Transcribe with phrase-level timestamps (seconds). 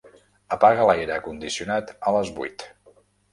[0.55, 2.67] Apaga l'aire condicionat a les vuit.